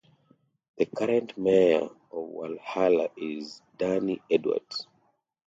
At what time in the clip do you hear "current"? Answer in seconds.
0.87-1.37